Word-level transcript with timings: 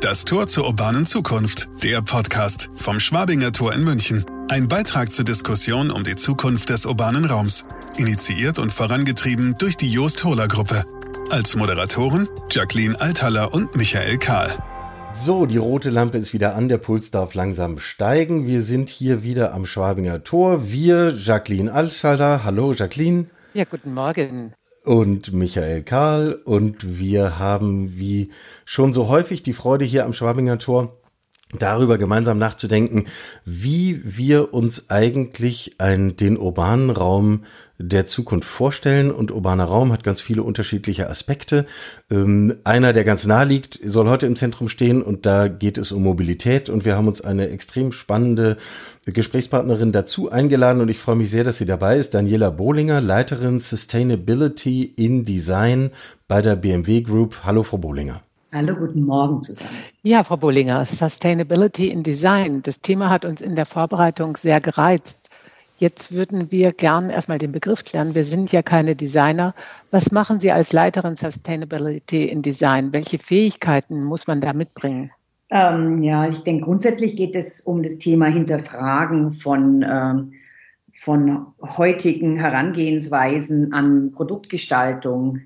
Das 0.00 0.24
Tor 0.24 0.48
zur 0.48 0.66
urbanen 0.66 1.04
Zukunft. 1.04 1.68
Der 1.82 2.00
Podcast 2.00 2.70
vom 2.74 3.00
Schwabinger 3.00 3.52
Tor 3.52 3.74
in 3.74 3.84
München. 3.84 4.24
Ein 4.48 4.66
Beitrag 4.66 5.12
zur 5.12 5.26
Diskussion 5.26 5.90
um 5.90 6.04
die 6.04 6.16
Zukunft 6.16 6.70
des 6.70 6.86
urbanen 6.86 7.26
Raums. 7.26 7.68
Initiiert 7.98 8.58
und 8.58 8.72
vorangetrieben 8.72 9.56
durch 9.58 9.76
die 9.76 9.92
Joost 9.92 10.24
Hohler 10.24 10.48
Gruppe. 10.48 10.86
Als 11.30 11.54
Moderatoren 11.54 12.30
Jacqueline 12.50 12.98
Althaller 12.98 13.52
und 13.52 13.76
Michael 13.76 14.16
Kahl. 14.16 14.50
So, 15.12 15.44
die 15.44 15.58
rote 15.58 15.90
Lampe 15.90 16.16
ist 16.16 16.32
wieder 16.32 16.54
an, 16.54 16.70
der 16.70 16.78
Puls 16.78 17.10
darf 17.10 17.34
langsam 17.34 17.78
steigen. 17.78 18.46
Wir 18.46 18.62
sind 18.62 18.88
hier 18.88 19.22
wieder 19.22 19.52
am 19.52 19.66
Schwabinger 19.66 20.24
Tor. 20.24 20.72
Wir, 20.72 21.14
Jacqueline 21.14 21.70
Althaller. 21.70 22.42
Hallo, 22.42 22.72
Jacqueline. 22.72 23.26
Ja, 23.52 23.64
guten 23.64 23.92
Morgen 23.92 24.54
und 24.90 25.32
Michael 25.32 25.84
Karl. 25.84 26.32
Und 26.32 26.98
wir 26.98 27.38
haben 27.38 27.96
wie 27.96 28.30
schon 28.64 28.92
so 28.92 29.06
häufig 29.06 29.44
die 29.44 29.52
Freude 29.52 29.84
hier 29.84 30.04
am 30.04 30.12
Schwabinger 30.12 30.58
Tor 30.58 30.96
darüber 31.56 31.96
gemeinsam 31.96 32.38
nachzudenken, 32.38 33.06
wie 33.44 34.00
wir 34.04 34.52
uns 34.52 34.90
eigentlich 34.90 35.76
ein, 35.78 36.16
den 36.16 36.36
urbanen 36.36 36.90
Raum 36.90 37.44
der 37.80 38.06
Zukunft 38.06 38.48
vorstellen. 38.48 39.10
Und 39.10 39.32
urbaner 39.32 39.64
Raum 39.64 39.92
hat 39.92 40.04
ganz 40.04 40.20
viele 40.20 40.42
unterschiedliche 40.42 41.08
Aspekte. 41.08 41.66
Ähm, 42.10 42.56
einer, 42.64 42.92
der 42.92 43.04
ganz 43.04 43.26
nah 43.26 43.42
liegt, 43.42 43.80
soll 43.82 44.08
heute 44.08 44.26
im 44.26 44.36
Zentrum 44.36 44.68
stehen 44.68 45.02
und 45.02 45.26
da 45.26 45.48
geht 45.48 45.78
es 45.78 45.92
um 45.92 46.02
Mobilität. 46.02 46.68
Und 46.68 46.84
wir 46.84 46.96
haben 46.96 47.08
uns 47.08 47.20
eine 47.20 47.48
extrem 47.48 47.92
spannende 47.92 48.58
Gesprächspartnerin 49.06 49.92
dazu 49.92 50.30
eingeladen 50.30 50.80
und 50.80 50.88
ich 50.88 50.98
freue 50.98 51.16
mich 51.16 51.30
sehr, 51.30 51.44
dass 51.44 51.58
sie 51.58 51.66
dabei 51.66 51.96
ist. 51.96 52.14
Daniela 52.14 52.50
Bohlinger, 52.50 53.00
Leiterin 53.00 53.58
Sustainability 53.58 54.84
in 54.84 55.24
Design 55.24 55.90
bei 56.28 56.42
der 56.42 56.56
BMW 56.56 57.00
Group. 57.00 57.40
Hallo, 57.44 57.62
Frau 57.62 57.78
Bohlinger. 57.78 58.22
Hallo, 58.52 58.74
guten 58.74 59.04
Morgen 59.04 59.40
zusammen. 59.42 59.70
Ja, 60.02 60.24
Frau 60.24 60.36
Bollinger, 60.36 60.84
Sustainability 60.84 61.88
in 61.88 62.02
Design. 62.02 62.62
Das 62.62 62.80
Thema 62.80 63.08
hat 63.08 63.24
uns 63.24 63.40
in 63.40 63.54
der 63.54 63.64
Vorbereitung 63.64 64.36
sehr 64.36 64.60
gereizt. 64.60 65.19
Jetzt 65.80 66.12
würden 66.12 66.50
wir 66.50 66.72
gern 66.72 67.08
erstmal 67.08 67.38
den 67.38 67.52
Begriff 67.52 67.84
klären. 67.84 68.14
Wir 68.14 68.24
sind 68.24 68.52
ja 68.52 68.60
keine 68.60 68.94
Designer. 68.94 69.54
Was 69.90 70.12
machen 70.12 70.38
Sie 70.38 70.52
als 70.52 70.74
Leiterin 70.74 71.16
Sustainability 71.16 72.26
in 72.26 72.42
Design? 72.42 72.92
Welche 72.92 73.18
Fähigkeiten 73.18 74.04
muss 74.04 74.26
man 74.26 74.42
da 74.42 74.52
mitbringen? 74.52 75.10
Ähm, 75.48 76.02
ja, 76.02 76.28
ich 76.28 76.36
denke, 76.40 76.66
grundsätzlich 76.66 77.16
geht 77.16 77.34
es 77.34 77.62
um 77.62 77.82
das 77.82 77.96
Thema 77.96 78.26
Hinterfragen 78.26 79.30
von, 79.30 79.82
ähm, 79.88 80.32
von 80.92 81.46
heutigen 81.62 82.36
Herangehensweisen 82.36 83.72
an 83.72 84.12
Produktgestaltung. 84.12 85.40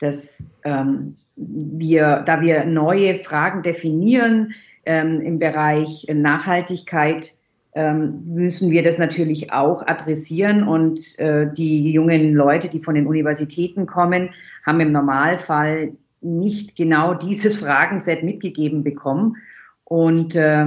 Das 0.00 0.58
ähm, 0.64 1.14
wir, 1.36 2.24
da 2.26 2.40
wir 2.40 2.64
neue 2.64 3.14
Fragen 3.14 3.62
definieren 3.62 4.52
ähm, 4.84 5.20
im 5.20 5.38
Bereich 5.38 6.08
Nachhaltigkeit, 6.12 7.36
ähm, 7.76 8.22
müssen 8.24 8.70
wir 8.70 8.82
das 8.82 8.96
natürlich 8.96 9.52
auch 9.52 9.86
adressieren. 9.86 10.66
Und 10.66 11.18
äh, 11.18 11.46
die 11.52 11.92
jungen 11.92 12.32
Leute, 12.32 12.68
die 12.68 12.82
von 12.82 12.94
den 12.94 13.06
Universitäten 13.06 13.86
kommen, 13.86 14.30
haben 14.64 14.80
im 14.80 14.90
Normalfall 14.90 15.92
nicht 16.22 16.74
genau 16.74 17.12
dieses 17.14 17.58
Fragenset 17.58 18.22
mitgegeben 18.22 18.82
bekommen. 18.82 19.36
Und 19.84 20.34
äh, 20.34 20.66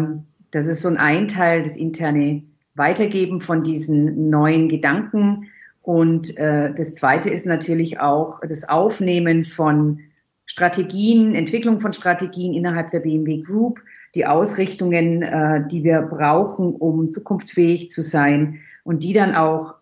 das 0.52 0.68
ist 0.68 0.84
so 0.84 0.88
ein 0.88 0.98
Einteil, 0.98 1.64
das 1.64 1.76
interne 1.76 2.44
Weitergeben 2.76 3.42
von 3.42 3.64
diesen 3.64 4.30
neuen 4.30 4.70
Gedanken. 4.70 5.48
Und 5.82 6.38
äh, 6.38 6.72
das 6.74 6.94
Zweite 6.94 7.32
ist 7.32 7.48
natürlich 7.48 8.00
auch 8.00 8.40
das 8.48 8.70
Aufnehmen 8.70 9.44
von 9.44 10.00
Strategien, 10.46 11.34
Entwicklung 11.34 11.80
von 11.80 11.92
Strategien 11.92 12.54
innerhalb 12.54 12.92
der 12.92 13.00
BMW 13.00 13.42
Group, 13.42 13.82
die 14.16 14.26
Ausrichtungen, 14.26 15.22
äh, 15.22 15.68
die 15.68 15.84
wir 15.84 16.02
brauchen, 16.02 16.74
um 16.74 17.12
zukunftsfähig 17.12 17.90
zu 17.90 18.02
sein 18.02 18.60
und 18.84 19.04
die 19.04 19.14
dann 19.14 19.36
auch, 19.36 19.76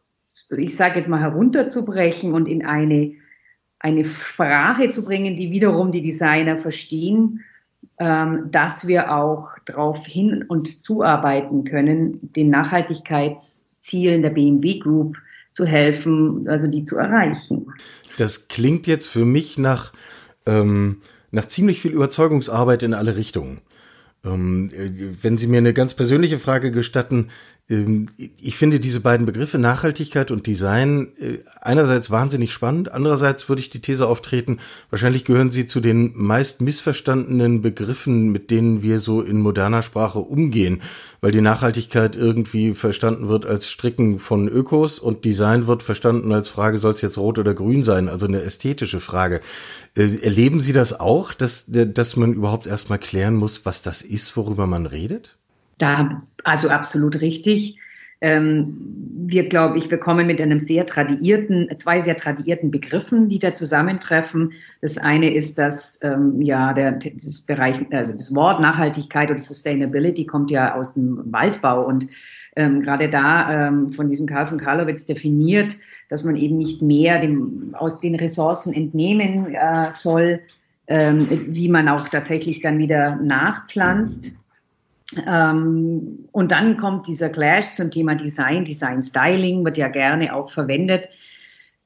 ich 0.56 0.76
sage 0.76 0.96
jetzt 0.96 1.08
mal, 1.08 1.22
herunterzubrechen 1.22 2.34
und 2.34 2.48
in 2.48 2.66
eine, 2.66 3.14
eine 3.80 4.06
Sprache 4.06 4.90
zu 4.90 5.04
bringen, 5.04 5.36
die 5.36 5.52
wiederum 5.52 5.92
die 5.92 6.02
Designer 6.02 6.58
verstehen, 6.58 7.42
ähm, 8.00 8.50
dass 8.52 8.88
wir 8.88 9.16
auch 9.16 9.58
darauf 9.66 10.06
hin 10.06 10.44
und 10.48 10.84
zuarbeiten 10.84 11.64
können, 11.64 12.34
den 12.34 12.50
Nachhaltigkeitszielen 12.50 14.22
der 14.22 14.32
BMW 14.32 14.80
Group 14.80 15.18
zu 15.52 15.66
helfen, 15.66 16.48
also 16.48 16.68
die 16.68 16.84
zu 16.84 16.98
erreichen. 16.98 17.68
Das 18.18 18.48
klingt 18.48 18.88
jetzt 18.88 19.08
für 19.08 19.26
mich 19.26 19.58
nach 19.58 19.94
ähm, 20.46 20.98
nach 21.32 21.46
ziemlich 21.46 21.82
viel 21.82 21.92
Überzeugungsarbeit 21.92 22.84
in 22.84 22.94
alle 22.94 23.16
Richtungen. 23.16 23.62
Ähm, 24.26 24.70
äh, 24.72 24.90
wenn 25.22 25.38
Sie 25.38 25.48
mir 25.48 25.58
eine 25.58 25.74
ganz 25.74 25.94
persönliche 25.94 26.40
Frage 26.40 26.72
gestatten, 26.72 27.30
ich 27.70 28.56
finde 28.56 28.80
diese 28.80 29.02
beiden 29.02 29.26
Begriffe 29.26 29.58
Nachhaltigkeit 29.58 30.32
und 30.32 30.48
Design 30.48 31.10
äh, 31.20 31.40
einerseits 31.60 32.10
wahnsinnig 32.10 32.54
spannend, 32.54 32.94
andererseits 32.94 33.50
würde 33.50 33.60
ich 33.60 33.70
die 33.70 33.82
These 33.82 34.08
auftreten, 34.08 34.60
wahrscheinlich 34.90 35.26
gehören 35.26 35.52
sie 35.52 35.68
zu 35.68 35.82
den 35.82 36.14
meist 36.16 36.62
missverstandenen 36.62 37.62
Begriffen, 37.62 38.30
mit 38.30 38.52
denen 38.52 38.84
wir 38.84 39.00
so 39.00 39.22
in 39.22 39.42
moderner 39.42 39.82
Sprache 39.82 40.20
umgehen, 40.20 40.82
weil 41.20 41.34
die 41.34 41.42
Nachhaltigkeit 41.42 42.16
irgendwie 42.16 42.74
verstanden 42.74 43.28
wird 43.28 43.46
als 43.46 43.70
Stricken 43.70 44.20
von 44.20 44.48
Ökos 44.48 45.00
und 45.00 45.26
Design 45.26 45.68
wird 45.68 45.84
verstanden 45.84 46.32
als 46.32 46.48
Frage, 46.48 46.78
soll 46.78 46.94
es 46.94 47.02
jetzt 47.02 47.18
rot 47.18 47.38
oder 47.38 47.54
grün 47.54 47.84
sein, 47.84 48.08
also 48.08 48.28
eine 48.28 48.44
ästhetische 48.44 49.02
Frage. 49.02 49.42
Äh, 49.94 50.20
erleben 50.22 50.62
Sie 50.62 50.72
das 50.72 50.98
auch, 50.98 51.34
dass, 51.34 51.66
dass 51.68 52.16
man 52.16 52.32
überhaupt 52.32 52.66
erstmal 52.66 53.00
klären 53.00 53.36
muss, 53.36 53.66
was 53.66 53.82
das 53.82 54.04
ist, 54.04 54.38
worüber 54.38 54.68
man 54.68 54.86
redet? 54.86 55.37
Da, 55.78 56.24
also 56.44 56.70
absolut 56.70 57.22
richtig. 57.22 57.78
Ähm, 58.20 58.76
wir, 59.20 59.48
glaube 59.48 59.78
ich, 59.78 59.92
wir 59.92 60.00
kommen 60.00 60.26
mit 60.26 60.42
einem 60.42 60.60
sehr 60.60 60.86
tradierten, 60.86 61.70
zwei 61.78 62.00
sehr 62.00 62.18
tradierten 62.18 62.72
Begriffen, 62.72 63.30
die 63.30 63.38
da 63.38 63.54
zusammentreffen. 63.54 64.54
Das 64.82 64.98
eine 64.98 65.34
ist, 65.34 65.60
dass 65.60 66.04
ähm, 66.04 66.42
ja 66.42 66.74
der 66.74 66.94
das 66.94 67.42
Bereich, 67.42 67.86
also 67.92 68.14
das 68.14 68.34
Wort 68.34 68.60
Nachhaltigkeit 68.60 69.30
oder 69.30 69.40
Sustainability 69.40 70.26
kommt 70.26 70.50
ja 70.50 70.74
aus 70.74 70.94
dem 70.94 71.22
Waldbau 71.32 71.86
und 71.86 72.08
ähm, 72.56 72.82
gerade 72.82 73.08
da 73.08 73.68
ähm, 73.68 73.92
von 73.92 74.08
diesem 74.08 74.26
Karl 74.26 74.48
von 74.48 74.58
Karlowitz 74.58 75.06
definiert, 75.06 75.76
dass 76.10 76.24
man 76.24 76.36
eben 76.36 76.58
nicht 76.58 76.82
mehr 76.82 77.22
dem, 77.22 77.76
aus 77.78 78.00
den 78.00 78.16
Ressourcen 78.16 78.74
entnehmen 78.74 79.54
äh, 79.54 79.92
soll, 79.92 80.40
ähm, 80.88 81.28
wie 81.50 81.70
man 81.70 81.88
auch 81.88 82.10
tatsächlich 82.10 82.62
dann 82.62 82.80
wieder 82.80 83.18
nachpflanzt. 83.18 84.38
Ähm, 85.26 86.28
und 86.32 86.52
dann 86.52 86.78
kommt 86.78 87.08
dieser 87.08 87.30
Clash 87.30 87.76
zum 87.76 87.92
Thema 87.92 88.16
Design. 88.16 88.66
Design 88.66 89.02
Styling 89.02 89.64
wird 89.64 89.78
ja 89.78 89.88
gerne 89.88 90.36
auch 90.36 90.50
verwendet, 90.50 91.08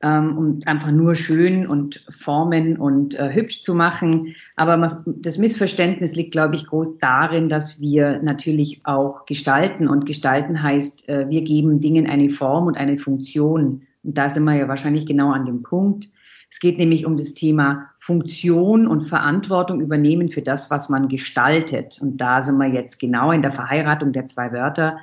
ähm, 0.02 0.38
um 0.38 0.60
einfach 0.66 0.92
nur 0.92 1.14
schön 1.14 1.68
und 1.68 2.04
formen 2.20 2.78
und 2.78 3.20
äh, 3.20 3.32
hübsch 3.32 3.62
zu 3.62 3.76
machen. 3.76 4.36
Aber 4.56 4.76
man, 4.78 5.04
das 5.06 5.38
Missverständnis 5.38 6.16
liegt, 6.16 6.32
glaube 6.32 6.56
ich, 6.56 6.66
groß 6.66 6.98
darin, 6.98 7.48
dass 7.48 7.80
wir 7.80 8.22
natürlich 8.24 8.82
auch 8.86 9.26
gestalten. 9.28 9.88
Und 9.88 10.08
gestalten 10.08 10.64
heißt, 10.64 11.08
äh, 11.08 11.30
wir 11.30 11.44
geben 11.44 11.80
Dingen 11.80 12.10
eine 12.10 12.30
Form 12.30 12.66
und 12.66 12.78
eine 12.78 12.98
Funktion. 12.98 13.84
Und 14.04 14.18
da 14.18 14.30
sind 14.30 14.46
wir 14.46 14.56
ja 14.56 14.68
wahrscheinlich 14.68 15.06
genau 15.06 15.32
an 15.32 15.46
dem 15.46 15.62
Punkt. 15.62 16.08
Es 16.52 16.60
geht 16.60 16.78
nämlich 16.78 17.06
um 17.06 17.16
das 17.16 17.34
Thema 17.34 17.90
Funktion 17.98 18.86
und 18.86 19.04
Verantwortung 19.04 19.80
übernehmen 19.80 20.28
für 20.28 20.42
das, 20.42 20.70
was 20.70 20.90
man 20.90 21.08
gestaltet. 21.08 21.98
Und 22.02 22.18
da 22.18 22.42
sind 22.42 22.58
wir 22.58 22.68
jetzt 22.68 23.00
genau 23.00 23.32
in 23.32 23.42
der 23.42 23.52
Verheiratung 23.52 24.12
der 24.12 24.26
zwei 24.26 24.52
Wörter. 24.52 24.98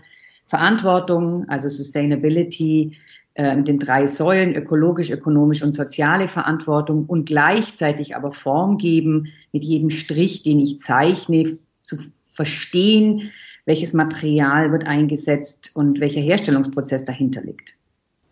Verantwortung, 0.44 1.48
also 1.48 1.70
Sustainability, 1.70 2.98
äh, 3.34 3.56
mit 3.56 3.66
den 3.66 3.78
drei 3.78 4.04
Säulen, 4.04 4.54
ökologisch, 4.54 5.10
ökonomisch 5.10 5.62
und 5.62 5.74
soziale 5.74 6.28
Verantwortung 6.28 7.06
und 7.06 7.24
gleichzeitig 7.24 8.14
aber 8.14 8.32
Form 8.32 8.76
geben, 8.76 9.28
mit 9.52 9.64
jedem 9.64 9.88
Strich, 9.88 10.42
den 10.42 10.60
ich 10.60 10.80
zeichne, 10.80 11.56
zu 11.80 11.96
verstehen, 12.34 13.30
welches 13.64 13.94
Material 13.94 14.70
wird 14.70 14.86
eingesetzt 14.86 15.70
und 15.74 15.98
welcher 15.98 16.20
Herstellungsprozess 16.20 17.06
dahinter 17.06 17.42
liegt. 17.42 17.77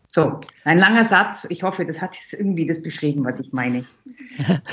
So, 0.08 0.40
ein 0.64 0.78
langer 0.78 1.04
Satz. 1.04 1.46
Ich 1.50 1.62
hoffe, 1.62 1.84
das 1.84 2.00
hat 2.00 2.14
jetzt 2.16 2.32
irgendwie 2.32 2.66
das 2.66 2.82
beschrieben, 2.82 3.24
was 3.24 3.40
ich 3.40 3.52
meine. 3.52 3.84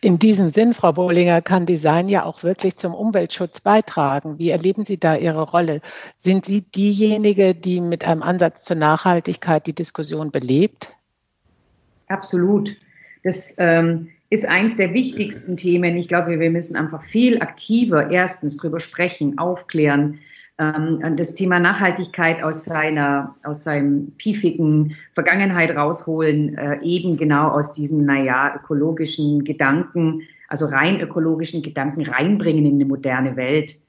In 0.00 0.18
diesem 0.18 0.50
Sinn, 0.50 0.74
Frau 0.74 0.92
Bohlinger, 0.92 1.40
kann 1.40 1.66
Design 1.66 2.08
ja 2.08 2.24
auch 2.24 2.42
wirklich 2.42 2.76
zum 2.76 2.94
Umweltschutz 2.94 3.60
beitragen. 3.60 4.38
Wie 4.38 4.50
erleben 4.50 4.84
Sie 4.84 4.98
da 4.98 5.16
Ihre 5.16 5.42
Rolle? 5.42 5.80
Sind 6.18 6.44
Sie 6.44 6.62
diejenige, 6.62 7.54
die 7.54 7.80
mit 7.80 8.04
einem 8.04 8.22
Ansatz 8.22 8.64
zur 8.64 8.76
Nachhaltigkeit 8.76 9.66
die 9.66 9.72
Diskussion 9.72 10.30
belebt? 10.30 10.90
Absolut. 12.08 12.76
Das 13.22 13.56
ähm, 13.58 14.10
ist 14.28 14.46
eines 14.46 14.76
der 14.76 14.92
wichtigsten 14.92 15.56
Themen. 15.56 15.96
Ich 15.96 16.08
glaube, 16.08 16.38
wir 16.38 16.50
müssen 16.50 16.76
einfach 16.76 17.02
viel 17.02 17.40
aktiver 17.40 18.10
erstens 18.10 18.58
darüber 18.58 18.80
sprechen, 18.80 19.38
aufklären, 19.38 20.18
das 20.56 21.34
Thema 21.34 21.58
Nachhaltigkeit 21.58 22.42
aus 22.42 22.64
seiner, 22.64 23.34
aus 23.42 23.64
seinem 23.64 24.12
piefigen 24.18 24.94
Vergangenheit 25.12 25.74
rausholen, 25.74 26.56
äh, 26.56 26.78
eben 26.82 27.16
genau 27.16 27.48
aus 27.48 27.72
diesen, 27.72 28.04
naja, 28.04 28.54
ökologischen 28.62 29.44
Gedanken. 29.44 30.22
also 30.48 30.66
rein 30.66 31.00
ökologischen 31.00 31.62
Gedanken 31.62 32.02
reinbringen 32.02 32.66
in 32.66 32.74
eine 32.74 32.84
moderne 32.84 33.34
Welt. 33.34 33.80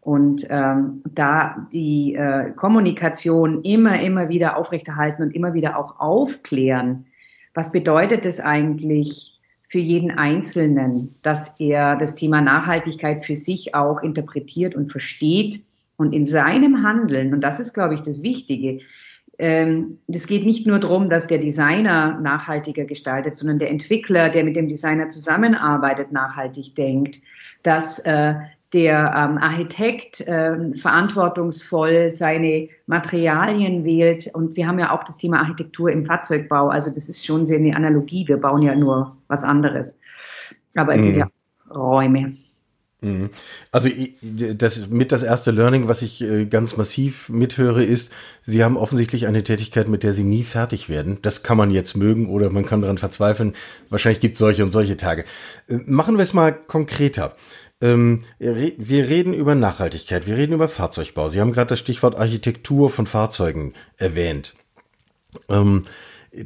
Und 0.00 0.46
ähm, 0.50 1.02
da 1.10 1.66
die 1.72 2.14
äh, 2.14 2.50
Kommunikation 2.52 3.62
immer, 3.62 4.00
immer 4.00 4.28
wieder 4.28 4.56
aufrechterhalten 4.56 5.22
und 5.22 5.34
immer 5.34 5.54
wieder 5.54 5.76
auch 5.76 5.98
aufklären, 5.98 7.06
was 7.54 7.72
bedeutet 7.72 8.24
es 8.24 8.38
eigentlich 8.38 9.40
für 9.62 9.78
jeden 9.78 10.10
Einzelnen, 10.10 11.14
dass 11.22 11.58
er 11.58 11.96
das 11.96 12.14
Thema 12.14 12.40
Nachhaltigkeit 12.40 13.24
für 13.24 13.34
sich 13.34 13.74
auch 13.74 14.02
interpretiert 14.02 14.74
und 14.74 14.90
versteht 14.90 15.64
und 15.96 16.12
in 16.12 16.26
seinem 16.26 16.82
Handeln, 16.82 17.32
und 17.32 17.40
das 17.42 17.60
ist, 17.60 17.74
glaube 17.74 17.94
ich, 17.94 18.00
das 18.00 18.22
Wichtige, 18.22 18.80
ähm, 19.38 19.98
es 20.08 20.26
geht 20.26 20.44
nicht 20.44 20.66
nur 20.66 20.78
darum, 20.78 21.08
dass 21.08 21.26
der 21.26 21.38
Designer 21.38 22.18
nachhaltiger 22.20 22.84
gestaltet, 22.84 23.36
sondern 23.36 23.58
der 23.58 23.70
Entwickler, 23.70 24.28
der 24.28 24.44
mit 24.44 24.56
dem 24.56 24.68
Designer 24.68 25.08
zusammenarbeitet, 25.08 26.12
nachhaltig 26.12 26.74
denkt, 26.74 27.20
dass 27.62 27.98
äh, 28.00 28.34
der 28.72 29.12
ähm, 29.16 29.38
Architekt 29.38 30.20
äh, 30.22 30.72
verantwortungsvoll 30.74 32.10
seine 32.10 32.68
Materialien 32.86 33.84
wählt. 33.84 34.30
Und 34.34 34.56
wir 34.56 34.66
haben 34.66 34.78
ja 34.78 34.92
auch 34.92 35.04
das 35.04 35.18
Thema 35.18 35.40
Architektur 35.40 35.90
im 35.90 36.04
Fahrzeugbau. 36.04 36.68
Also 36.68 36.90
das 36.90 37.08
ist 37.08 37.26
schon 37.26 37.44
sehr 37.44 37.58
eine 37.58 37.76
Analogie. 37.76 38.26
Wir 38.28 38.38
bauen 38.38 38.62
ja 38.62 38.74
nur 38.74 39.16
was 39.28 39.44
anderes. 39.44 40.00
Aber 40.74 40.94
es 40.94 41.02
mhm. 41.02 41.06
sind 41.06 41.16
ja 41.16 41.28
Räume. 41.74 42.32
Mhm. 43.02 43.30
Also 43.72 43.90
das 44.20 44.88
mit 44.88 45.10
das 45.10 45.24
erste 45.24 45.50
Learning, 45.50 45.88
was 45.88 46.02
ich 46.02 46.22
äh, 46.22 46.46
ganz 46.46 46.76
massiv 46.76 47.28
mithöre, 47.28 47.82
ist, 47.82 48.12
Sie 48.42 48.62
haben 48.62 48.76
offensichtlich 48.76 49.26
eine 49.26 49.42
Tätigkeit, 49.42 49.88
mit 49.88 50.04
der 50.04 50.12
Sie 50.12 50.22
nie 50.22 50.44
fertig 50.44 50.88
werden. 50.88 51.18
Das 51.22 51.42
kann 51.42 51.56
man 51.56 51.72
jetzt 51.72 51.96
mögen 51.96 52.28
oder 52.28 52.50
man 52.50 52.64
kann 52.64 52.80
daran 52.80 52.98
verzweifeln. 52.98 53.54
Wahrscheinlich 53.90 54.20
gibt 54.20 54.34
es 54.34 54.38
solche 54.38 54.62
und 54.62 54.70
solche 54.70 54.96
Tage. 54.96 55.24
Äh, 55.68 55.78
machen 55.84 56.16
wir 56.16 56.22
es 56.22 56.32
mal 56.32 56.52
konkreter. 56.52 57.36
Ähm, 57.80 58.22
wir 58.38 59.08
reden 59.08 59.34
über 59.34 59.56
Nachhaltigkeit, 59.56 60.28
wir 60.28 60.36
reden 60.36 60.52
über 60.52 60.68
Fahrzeugbau. 60.68 61.28
Sie 61.28 61.40
haben 61.40 61.52
gerade 61.52 61.70
das 61.70 61.80
Stichwort 61.80 62.16
Architektur 62.16 62.88
von 62.88 63.08
Fahrzeugen 63.08 63.74
erwähnt. 63.96 64.54
Ähm, 65.48 65.82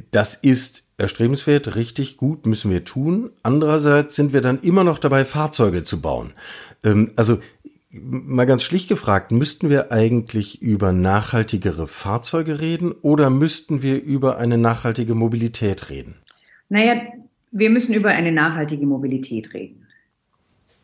das 0.09 0.33
ist 0.33 0.86
erstrebenswert, 0.97 1.75
richtig 1.75 2.17
gut, 2.17 2.45
müssen 2.45 2.71
wir 2.71 2.83
tun. 2.83 3.29
Andererseits 3.43 4.15
sind 4.15 4.33
wir 4.33 4.41
dann 4.41 4.59
immer 4.61 4.83
noch 4.83 4.99
dabei, 4.99 5.25
Fahrzeuge 5.25 5.83
zu 5.83 6.01
bauen. 6.01 6.33
Ähm, 6.83 7.11
also 7.15 7.39
mal 7.91 8.45
ganz 8.45 8.63
schlicht 8.63 8.89
gefragt, 8.89 9.31
müssten 9.31 9.69
wir 9.69 9.91
eigentlich 9.91 10.61
über 10.61 10.91
nachhaltigere 10.91 11.87
Fahrzeuge 11.87 12.59
reden 12.59 12.91
oder 12.91 13.29
müssten 13.29 13.81
wir 13.81 14.01
über 14.01 14.37
eine 14.37 14.57
nachhaltige 14.57 15.15
Mobilität 15.15 15.89
reden? 15.89 16.15
Naja, 16.69 16.95
wir 17.51 17.69
müssen 17.69 17.93
über 17.93 18.09
eine 18.09 18.31
nachhaltige 18.31 18.85
Mobilität 18.85 19.53
reden. 19.53 19.87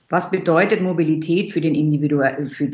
Was 0.09 0.29
bedeutet 0.31 0.81
Mobilität 0.81 1.51
für 1.51 1.61
den 1.61 1.75
Individual, 1.75 2.45
für, 2.45 2.69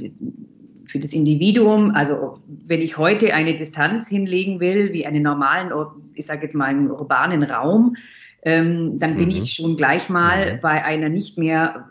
für 0.90 0.98
das 0.98 1.14
Individuum, 1.14 1.92
also 1.92 2.34
wenn 2.48 2.82
ich 2.82 2.98
heute 2.98 3.36
eine 3.36 3.54
Distanz 3.54 4.10
hinlegen 4.10 4.60
will, 4.60 4.92
wie 4.92 5.06
einen 5.06 5.22
normalen, 5.22 5.72
ich 6.16 6.26
sage 6.26 6.42
jetzt 6.42 6.56
mal 6.56 6.66
einen 6.66 6.90
urbanen 6.90 7.44
Raum, 7.44 7.96
ähm, 8.42 8.98
dann 8.98 9.16
bin 9.16 9.30
mhm. 9.30 9.36
ich 9.36 9.54
schon 9.54 9.78
gleich 9.78 10.10
mal 10.10 10.56
mhm. 10.56 10.62
bei 10.62 10.84
einer 10.84 11.10
nicht 11.10 11.38
mehr 11.38 11.88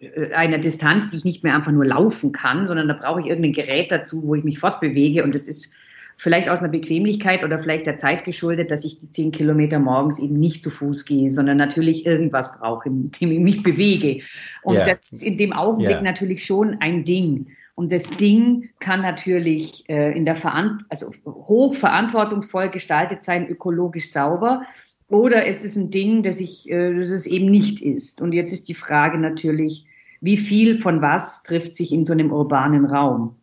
äh, 0.00 0.34
einer 0.34 0.58
Distanz, 0.58 1.08
die 1.08 1.16
ich 1.16 1.24
nicht 1.24 1.42
mehr 1.42 1.54
einfach 1.54 1.72
nur 1.72 1.86
laufen 1.86 2.32
kann, 2.32 2.66
sondern 2.66 2.86
da 2.86 2.94
brauche 2.94 3.20
ich 3.20 3.28
irgendein 3.28 3.54
Gerät 3.54 3.90
dazu, 3.90 4.22
wo 4.26 4.34
ich 4.34 4.44
mich 4.44 4.58
fortbewege 4.58 5.24
und 5.24 5.34
das 5.34 5.48
ist 5.48 5.74
vielleicht 6.18 6.50
aus 6.50 6.58
einer 6.58 6.68
Bequemlichkeit 6.68 7.44
oder 7.44 7.58
vielleicht 7.58 7.86
der 7.86 7.96
Zeit 7.96 8.24
geschuldet, 8.24 8.70
dass 8.70 8.84
ich 8.84 8.98
die 8.98 9.08
zehn 9.08 9.32
Kilometer 9.32 9.78
morgens 9.78 10.18
eben 10.18 10.38
nicht 10.38 10.62
zu 10.62 10.68
Fuß 10.68 11.06
gehe, 11.06 11.30
sondern 11.30 11.56
natürlich 11.56 12.04
irgendwas 12.04 12.58
brauche, 12.58 12.90
in 12.90 13.10
dem 13.10 13.32
ich 13.32 13.40
mich 13.40 13.62
bewege. 13.62 14.22
Und 14.62 14.74
yeah. 14.74 14.84
das 14.84 15.00
ist 15.10 15.22
in 15.22 15.38
dem 15.38 15.54
Augenblick 15.54 15.92
yeah. 15.92 16.02
natürlich 16.02 16.44
schon 16.44 16.76
ein 16.80 17.04
Ding. 17.04 17.46
Und 17.74 17.90
das 17.90 18.04
Ding 18.04 18.70
kann 18.78 19.02
natürlich 19.02 19.88
äh, 19.88 20.16
in 20.16 20.24
der 20.24 20.36
Veran 20.36 20.84
also 20.88 21.12
hoch 21.26 21.74
verantwortungsvoll 21.74 22.70
gestaltet 22.70 23.24
sein, 23.24 23.48
ökologisch 23.48 24.10
sauber. 24.10 24.62
Oder 25.08 25.46
es 25.46 25.64
ist 25.64 25.76
ein 25.76 25.90
Ding, 25.90 26.22
das, 26.22 26.40
ich, 26.40 26.70
äh, 26.70 27.00
das 27.00 27.10
es 27.10 27.26
eben 27.26 27.50
nicht 27.50 27.82
ist. 27.82 28.20
Und 28.20 28.32
jetzt 28.32 28.52
ist 28.52 28.68
die 28.68 28.74
Frage 28.74 29.18
natürlich, 29.18 29.86
wie 30.20 30.36
viel 30.36 30.78
von 30.78 31.02
was 31.02 31.42
trifft 31.42 31.74
sich 31.74 31.92
in 31.92 32.04
so 32.04 32.12
einem 32.12 32.32
urbanen 32.32 32.86
Raum? 32.86 33.36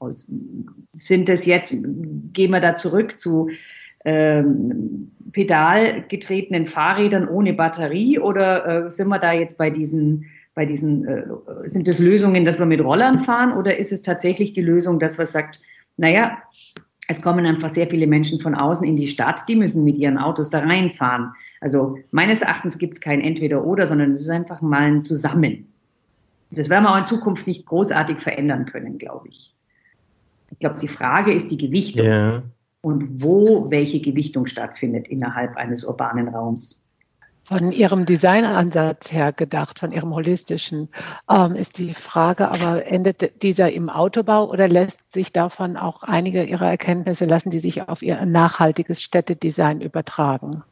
Sind 0.94 1.30
das 1.30 1.46
jetzt, 1.46 1.72
gehen 1.72 2.52
wir 2.52 2.60
da 2.60 2.74
zurück 2.74 3.20
zu 3.20 3.50
ähm, 4.04 5.12
pedalgetretenen 5.32 6.66
Fahrrädern 6.66 7.28
ohne 7.28 7.54
Batterie 7.54 8.18
oder 8.18 8.86
äh, 8.86 8.90
sind 8.90 9.10
wir 9.10 9.20
da 9.20 9.32
jetzt 9.32 9.58
bei 9.58 9.70
diesen 9.70 10.26
bei 10.54 10.66
diesen, 10.66 11.08
äh, 11.08 11.24
sind 11.66 11.88
das 11.88 12.00
Lösungen, 12.00 12.46
dass 12.46 12.60
wir 12.60 12.66
mit 12.66 12.82
Rollern 12.82 13.20
fahren 13.20 13.54
oder 13.54 13.78
ist 13.78 13.92
es 13.92 14.02
tatsächlich 14.02 14.52
die 14.52 14.62
Lösung, 14.62 15.00
dass 15.00 15.18
man 15.18 15.28
sagt, 15.28 15.62
naja, 15.98 16.38
es 17.08 17.22
kommen 17.22 17.46
einfach 17.46 17.70
sehr 17.70 17.88
viele 17.88 18.08
Menschen 18.08 18.40
von 18.40 18.56
außen 18.56 18.88
in 18.88 18.96
die 18.96 19.08
Stadt, 19.08 19.42
die 19.48 19.56
müssen 19.56 19.84
mit 19.84 19.98
ihren 19.98 20.18
Autos 20.18 20.50
da 20.50 20.60
reinfahren. 20.60 21.32
Also 21.60 21.98
meines 22.12 22.42
Erachtens 22.42 22.78
gibt 22.78 22.94
es 22.94 23.02
kein 23.02 23.22
Entweder-Oder, 23.22 23.86
sondern 23.86 24.12
es 24.12 24.22
ist 24.22 24.30
einfach 24.30 24.62
mal 24.62 24.84
ein 24.84 25.02
Zusammen. 25.02 25.68
Das 26.52 26.70
werden 26.70 26.84
wir 26.84 26.92
auch 26.94 26.98
in 26.98 27.06
Zukunft 27.06 27.48
nicht 27.48 27.66
großartig 27.66 28.20
verändern 28.20 28.66
können, 28.66 28.98
glaube 28.98 29.30
ich. 29.30 29.54
Ich 30.50 30.60
glaube, 30.60 30.80
die 30.80 30.88
Frage 30.88 31.34
ist 31.34 31.50
die 31.50 31.58
Gewichtung 31.58 32.06
yeah. 32.06 32.44
und 32.82 33.24
wo 33.24 33.72
welche 33.72 34.02
Gewichtung 34.02 34.46
stattfindet 34.46 35.08
innerhalb 35.08 35.56
eines 35.56 35.86
urbanen 35.86 36.28
Raums. 36.28 36.81
Von 37.44 37.72
Ihrem 37.72 38.06
Designansatz 38.06 39.12
her 39.12 39.34
gedacht, 39.34 39.80
von 39.80 39.92
Ihrem 39.92 40.14
holistischen, 40.14 40.90
ähm, 41.30 41.56
ist 41.56 41.78
die 41.80 41.94
Frage 41.94 42.50
aber, 42.50 42.86
endet 42.86 43.44
dieser 43.44 43.74
im 43.74 43.90
Autobau 43.90 44.50
oder 44.50 44.68
lässt 44.68 45.12
sich 45.12 45.34
davon 45.34 45.76
auch 45.76 46.04
einige 46.04 46.44
Ihrer 46.44 46.70
Erkenntnisse, 46.70 47.26
lassen 47.26 47.50
die 47.50 47.60
sich 47.60 47.90
auf 47.90 48.04
Ihr 48.04 48.24
nachhaltiges 48.26 49.02
Städtedesign 49.02 49.82
übertragen? 49.82 50.64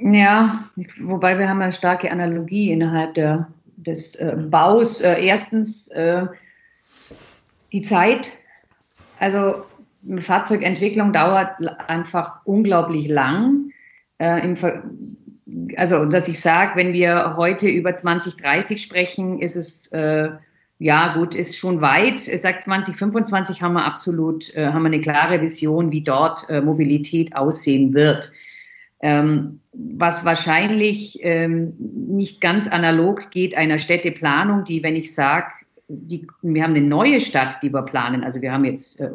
Ja, 0.00 0.60
wobei 1.00 1.38
wir 1.38 1.48
haben 1.48 1.60
eine 1.60 1.72
starke 1.72 2.10
Analogie 2.10 2.70
innerhalb 2.70 3.14
der, 3.14 3.48
des 3.76 4.14
äh, 4.16 4.36
Baus. 4.36 5.00
Äh, 5.00 5.24
erstens 5.24 5.88
äh, 5.88 6.26
die 7.72 7.82
Zeit. 7.82 8.32
Also 9.18 9.64
Fahrzeugentwicklung 10.18 11.12
dauert 11.12 11.56
einfach 11.88 12.44
unglaublich 12.44 13.08
lang. 13.08 13.70
Äh, 14.18 14.44
Im 14.44 14.56
Ver 14.56 14.82
also 15.76 16.04
dass 16.06 16.28
ich 16.28 16.40
sage, 16.40 16.76
wenn 16.76 16.92
wir 16.92 17.36
heute 17.36 17.68
über 17.68 17.94
2030 17.94 18.82
sprechen, 18.82 19.40
ist 19.40 19.56
es 19.56 19.88
äh, 19.92 20.30
ja 20.78 21.14
gut, 21.14 21.34
ist 21.36 21.56
schon 21.56 21.80
weit. 21.80 22.26
Es 22.26 22.42
sagt 22.42 22.62
2025 22.62 23.62
haben 23.62 23.74
wir 23.74 23.84
absolut, 23.84 24.52
äh, 24.56 24.66
haben 24.66 24.82
wir 24.82 24.88
eine 24.88 25.00
klare 25.00 25.40
Vision, 25.40 25.92
wie 25.92 26.02
dort 26.02 26.48
äh, 26.50 26.60
Mobilität 26.60 27.36
aussehen 27.36 27.94
wird. 27.94 28.32
Ähm, 29.00 29.60
was 29.72 30.24
wahrscheinlich 30.24 31.18
ähm, 31.22 31.74
nicht 31.78 32.40
ganz 32.40 32.68
analog 32.68 33.30
geht 33.30 33.56
einer 33.56 33.78
Städteplanung, 33.78 34.64
die, 34.64 34.82
wenn 34.82 34.96
ich 34.96 35.14
sage, 35.14 35.52
wir 35.88 36.62
haben 36.62 36.74
eine 36.74 36.86
neue 36.86 37.20
Stadt, 37.20 37.62
die 37.62 37.72
wir 37.72 37.82
planen, 37.82 38.24
also 38.24 38.40
wir 38.40 38.52
haben 38.52 38.64
jetzt 38.64 39.00
äh, 39.00 39.10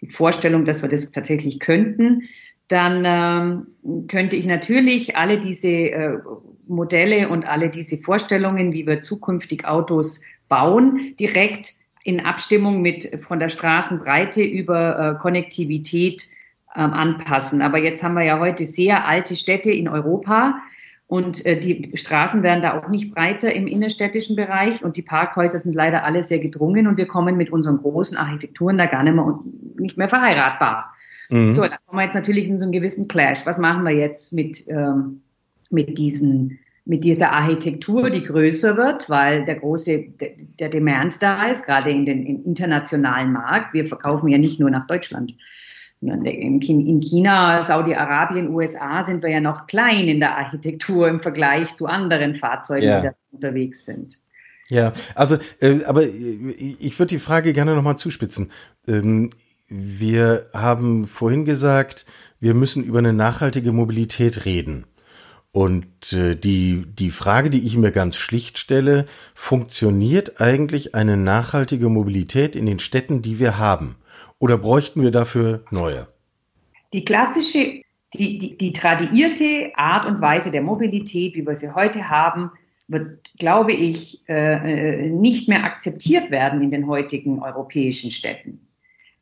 die 0.00 0.08
Vorstellung, 0.08 0.64
dass 0.64 0.82
wir 0.82 0.88
das 0.88 1.10
tatsächlich 1.10 1.58
könnten, 1.60 2.22
dann 2.68 3.02
ähm, 3.04 4.06
könnte 4.08 4.36
ich 4.36 4.46
natürlich 4.46 5.16
alle 5.16 5.38
diese 5.38 5.68
äh, 5.68 6.18
Modelle 6.66 7.28
und 7.28 7.46
alle 7.46 7.68
diese 7.68 7.96
Vorstellungen, 7.96 8.72
wie 8.72 8.86
wir 8.86 9.00
zukünftig 9.00 9.66
Autos 9.66 10.22
bauen, 10.48 11.14
direkt 11.20 11.72
in 12.04 12.20
Abstimmung 12.20 12.82
mit 12.82 13.20
von 13.22 13.38
der 13.40 13.48
Straßenbreite 13.48 14.42
über 14.42 14.98
äh, 14.98 15.20
Konnektivität 15.20 16.26
ähm, 16.74 16.92
anpassen. 16.92 17.62
Aber 17.62 17.78
jetzt 17.78 18.02
haben 18.02 18.14
wir 18.14 18.24
ja 18.24 18.38
heute 18.38 18.64
sehr 18.64 19.06
alte 19.06 19.36
Städte 19.36 19.70
in 19.70 19.88
Europa 19.88 20.58
und 21.06 21.44
äh, 21.44 21.58
die 21.58 21.96
Straßen 21.96 22.42
werden 22.42 22.62
da 22.62 22.78
auch 22.78 22.88
nicht 22.88 23.14
breiter 23.14 23.52
im 23.52 23.66
innerstädtischen 23.66 24.36
Bereich 24.36 24.82
und 24.82 24.96
die 24.96 25.02
Parkhäuser 25.02 25.58
sind 25.58 25.74
leider 25.74 26.04
alle 26.04 26.22
sehr 26.22 26.38
gedrungen 26.38 26.86
und 26.86 26.96
wir 26.96 27.06
kommen 27.06 27.36
mit 27.36 27.50
unseren 27.50 27.78
großen 27.78 28.16
Architekturen 28.16 28.78
da 28.78 28.86
gar 28.86 29.02
nicht 29.02 29.14
mehr, 29.14 29.38
nicht 29.76 29.96
mehr 29.98 30.08
verheiratbar. 30.08 30.93
Mhm. 31.30 31.52
So, 31.52 31.62
da 31.62 31.76
kommen 31.86 31.98
wir 31.98 32.04
jetzt 32.04 32.14
natürlich 32.14 32.48
in 32.48 32.58
so 32.58 32.64
einen 32.64 32.72
gewissen 32.72 33.08
Clash. 33.08 33.46
Was 33.46 33.58
machen 33.58 33.84
wir 33.84 33.92
jetzt 33.92 34.32
mit, 34.32 34.66
ähm, 34.68 35.22
mit 35.70 35.98
diesen 35.98 36.58
mit 36.86 37.02
dieser 37.02 37.32
Architektur, 37.32 38.10
die 38.10 38.24
größer 38.24 38.76
wird, 38.76 39.08
weil 39.08 39.44
der 39.46 39.56
große, 39.56 40.04
der 40.58 40.68
Demand 40.68 41.22
da 41.22 41.48
ist, 41.48 41.64
gerade 41.64 41.90
in 41.90 42.04
den 42.04 42.26
im 42.26 42.44
internationalen 42.44 43.32
Markt. 43.32 43.72
Wir 43.72 43.86
verkaufen 43.86 44.28
ja 44.28 44.36
nicht 44.36 44.60
nur 44.60 44.70
nach 44.70 44.86
Deutschland. 44.86 45.32
In 46.02 46.60
China, 47.00 47.62
Saudi-Arabien, 47.62 48.50
USA 48.50 49.02
sind 49.02 49.22
wir 49.22 49.30
ja 49.30 49.40
noch 49.40 49.66
klein 49.66 50.06
in 50.08 50.20
der 50.20 50.36
Architektur 50.36 51.08
im 51.08 51.20
Vergleich 51.20 51.74
zu 51.74 51.86
anderen 51.86 52.34
Fahrzeugen, 52.34 52.84
ja. 52.84 53.00
die 53.00 53.06
da 53.06 53.12
unterwegs 53.30 53.86
sind. 53.86 54.18
Ja, 54.68 54.92
also, 55.14 55.38
äh, 55.60 55.82
aber 55.84 56.02
äh, 56.02 56.08
ich 56.10 56.98
würde 56.98 57.14
die 57.14 57.18
Frage 57.18 57.54
gerne 57.54 57.74
nochmal 57.74 57.96
zuspitzen. 57.96 58.50
Ähm, 58.86 59.30
wir 59.68 60.46
haben 60.52 61.06
vorhin 61.06 61.44
gesagt, 61.44 62.06
wir 62.40 62.54
müssen 62.54 62.84
über 62.84 62.98
eine 62.98 63.12
nachhaltige 63.12 63.72
Mobilität 63.72 64.44
reden. 64.44 64.86
Und 65.52 66.12
äh, 66.12 66.34
die, 66.34 66.84
die 66.86 67.10
Frage, 67.10 67.48
die 67.48 67.64
ich 67.64 67.76
mir 67.76 67.92
ganz 67.92 68.16
schlicht 68.16 68.58
stelle, 68.58 69.06
funktioniert 69.34 70.40
eigentlich 70.40 70.94
eine 70.94 71.16
nachhaltige 71.16 71.88
Mobilität 71.88 72.56
in 72.56 72.66
den 72.66 72.80
Städten, 72.80 73.22
die 73.22 73.38
wir 73.38 73.56
haben? 73.56 73.96
Oder 74.40 74.58
bräuchten 74.58 75.02
wir 75.02 75.12
dafür 75.12 75.64
neue? 75.70 76.08
Die 76.92 77.04
klassische, 77.04 77.82
die, 78.14 78.38
die, 78.38 78.58
die 78.58 78.72
tradierte 78.72 79.70
Art 79.76 80.06
und 80.06 80.20
Weise 80.20 80.50
der 80.50 80.62
Mobilität, 80.62 81.36
wie 81.36 81.46
wir 81.46 81.54
sie 81.54 81.72
heute 81.72 82.10
haben, 82.10 82.50
wird, 82.88 83.20
glaube 83.38 83.72
ich, 83.72 84.28
äh, 84.28 85.04
äh, 85.04 85.08
nicht 85.08 85.48
mehr 85.48 85.64
akzeptiert 85.64 86.30
werden 86.30 86.62
in 86.62 86.70
den 86.70 86.86
heutigen 86.86 87.42
europäischen 87.42 88.10
Städten. 88.10 88.60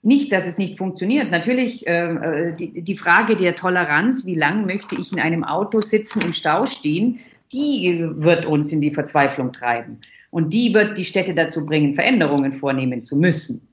Nicht, 0.02 0.32
dass 0.32 0.46
es 0.46 0.58
nicht 0.58 0.78
funktioniert. 0.78 1.30
Natürlich 1.30 1.86
äh, 1.86 2.14
äh 2.14 2.56
die, 2.56 2.82
die 2.82 2.96
Frage 2.96 3.36
der 3.36 3.54
Toleranz, 3.54 4.26
wie 4.26 4.34
lange 4.34 4.66
möchte 4.66 4.96
ich 4.96 5.12
in 5.12 5.20
einem 5.20 5.44
Auto 5.44 5.80
sitzen, 5.80 6.22
im 6.22 6.32
Stau 6.32 6.66
stehen, 6.66 7.20
die 7.52 8.10
wird 8.16 8.46
uns 8.46 8.72
in 8.72 8.80
die 8.80 8.90
Verzweiflung 8.90 9.52
treiben. 9.52 10.00
Und 10.30 10.52
die 10.52 10.72
wird 10.74 10.96
die 10.96 11.04
Städte 11.04 11.34
dazu 11.34 11.66
bringen, 11.66 11.94
Veränderungen 11.94 12.52
vornehmen 12.52 13.02
zu 13.02 13.16
müssen. 13.16 13.68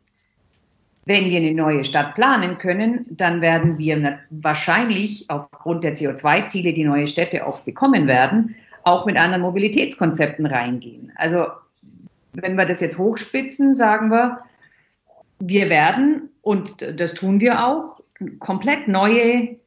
Wenn 1.06 1.32
wir 1.32 1.38
eine 1.40 1.54
neue 1.54 1.84
Stadt 1.84 2.14
planen 2.14 2.58
können, 2.60 3.06
dann 3.10 3.42
werden 3.42 3.80
wir 3.80 4.20
wahrscheinlich 4.30 5.28
aufgrund 5.30 5.84
der 5.84 5.96
CO2-Ziele, 5.96 6.74
die 6.74 6.84
neue 6.84 7.08
Städte 7.08 7.48
auch 7.48 7.62
bekommen 7.62 8.06
werden, 8.06 8.56
auch 8.84 9.06
mit 9.06 9.18
anderen 9.18 9.42
Mobilitätskonzepten 9.42 10.46
reingehen. 10.46 11.12
Also 11.16 11.48
wenn 12.34 12.56
wir 12.56 12.66
das 12.66 12.82
jetzt 12.82 12.98
hochspitzen, 12.98 13.74
sagen 13.74 14.10
wir, 14.12 14.38
wir 15.40 15.70
werden, 15.70 16.30
und 16.42 16.86
das 17.00 17.14
tun 17.14 17.40
wir 17.40 17.66
auch, 17.66 18.00
komplett 18.40 18.88
neue, 18.88 19.58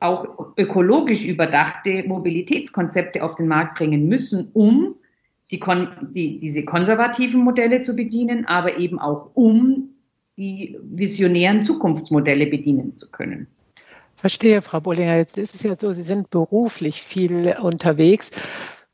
auch 0.00 0.52
ökologisch 0.56 1.24
überdachte 1.24 2.04
Mobilitätskonzepte 2.06 3.22
auf 3.22 3.34
den 3.34 3.48
Markt 3.48 3.78
bringen 3.78 4.08
müssen, 4.08 4.50
um 4.54 4.94
die, 5.50 5.60
die, 6.14 6.38
diese 6.38 6.64
konservativen 6.64 7.42
Modelle 7.42 7.80
zu 7.80 7.94
bedienen, 7.94 8.46
aber 8.46 8.78
eben 8.78 8.98
auch 8.98 9.30
um 9.34 9.90
die 10.36 10.78
visionären 10.82 11.64
Zukunftsmodelle 11.64 12.46
bedienen 12.46 12.94
zu 12.94 13.10
können. 13.10 13.46
Verstehe, 14.18 14.62
Frau 14.62 14.80
Bollinger. 14.80 15.16
Jetzt 15.16 15.38
ist 15.38 15.54
es 15.54 15.62
ja 15.62 15.76
so, 15.78 15.92
Sie 15.92 16.02
sind 16.02 16.30
beruflich 16.30 17.02
viel 17.02 17.54
unterwegs. 17.62 18.30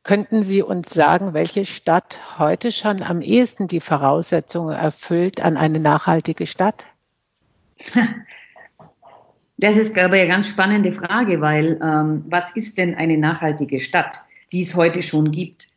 Könnten 0.05 0.43
Sie 0.43 0.63
uns 0.63 0.91
sagen, 0.91 1.33
welche 1.33 1.65
Stadt 1.65 2.21
heute 2.39 2.73
schon 2.73 3.03
am 3.03 3.23
ehesten 3.23 3.69
die 3.69 3.81
Voraussetzungen 3.81 4.77
erfüllt 4.77 5.41
an 5.41 5.57
eine 5.57 5.81
nachhaltige 5.81 6.47
Stadt? 6.47 6.85
Das 9.57 9.77
ist, 9.77 9.95
glaube 9.95 10.17
ich, 10.17 10.23
eine 10.23 10.31
ganz 10.31 10.49
spannende 10.49 10.91
Frage, 10.91 11.41
weil 11.41 11.81
ähm, 11.81 12.25
was 12.29 12.57
ist 12.57 12.77
denn 12.77 12.97
eine 12.97 13.17
nachhaltige 13.17 13.79
Stadt, 13.79 14.17
die 14.51 14.63
es 14.63 14.75
heute 14.75 15.01
schon 15.01 15.31
gibt? 15.31 15.69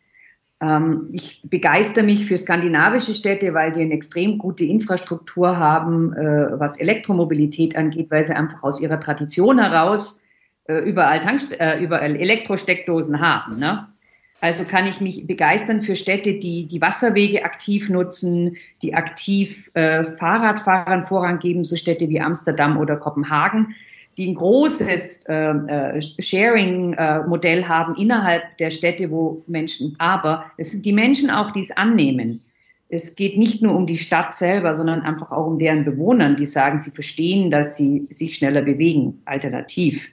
Ähm, 0.60 1.10
ich 1.12 1.42
begeister 1.44 2.02
mich 2.02 2.26
für 2.26 2.38
skandinavische 2.38 3.14
Städte, 3.14 3.54
weil 3.54 3.76
sie 3.76 3.84
eine 3.84 3.94
extrem 3.94 4.40
gute 4.40 4.66
Infrastruktur 4.66 5.58
haben, 5.58 6.12
äh, 6.14 6.60
was 6.60 6.80
Elektromobilität 6.80 7.76
angeht, 7.76 8.10
weil 8.10 8.24
sie 8.24 8.36
einfach 8.36 8.64
aus 8.64 8.82
ihrer 8.82 9.00
Tradition 9.00 9.60
heraus 9.60 10.24
äh, 10.64 10.80
überall, 10.80 11.22
Tank, 11.22 11.44
äh, 11.60 11.80
überall 11.80 12.16
Elektrosteckdosen 12.16 13.22
haben. 13.22 13.60
Ne? 13.60 13.88
Also 14.40 14.66
kann 14.66 14.86
ich 14.86 15.02
mich 15.02 15.26
begeistern 15.26 15.82
für 15.82 15.96
Städte, 15.96 16.36
die 16.36 16.68
die 16.68 16.80
Wasserwege 16.80 17.44
aktiv 17.44 17.90
nutzen, 17.90 18.58
die 18.82 18.94
aktiv 18.94 19.72
äh, 19.74 20.04
Fahrradfahrern 20.04 21.08
Vorrang 21.08 21.40
geben, 21.40 21.64
so 21.64 21.76
Städte 21.76 22.08
wie 22.10 22.22
Amsterdam 22.22 22.78
oder 22.78 22.98
Kopenhagen 22.98 23.74
die 24.18 24.28
ein 24.28 24.36
großes 24.36 25.26
äh, 25.28 25.34
äh, 25.34 26.02
Sharing-Modell 26.02 27.60
äh, 27.60 27.64
haben 27.64 27.96
innerhalb 27.96 28.58
der 28.58 28.72
Städte, 28.72 29.12
wo 29.12 29.44
Menschen, 29.48 29.96
aber 30.00 30.46
es 30.58 30.72
sind 30.72 30.86
die 30.86 30.94
Menschen 30.94 31.30
auch, 31.30 31.52
die 31.52 31.62
es 31.62 31.72
annehmen. 31.72 32.42
Es 32.90 33.16
geht 33.16 33.38
nicht 33.38 33.62
nur 33.62 33.76
um 33.76 33.86
die 33.86 33.98
Stadt 33.98 34.34
selber, 34.34 34.74
sondern 34.74 35.02
einfach 35.02 35.32
auch 35.32 35.46
um 35.46 35.60
deren 35.60 35.86
Bewohnern, 35.86 36.36
die 36.36 36.46
sagen, 36.46 36.80
sie 36.80 36.90
verstehen, 36.90 37.52
dass 37.52 37.78
sie 37.78 38.08
sich 38.10 38.36
schneller 38.36 38.62
bewegen, 38.62 39.22
alternativ. 39.26 40.08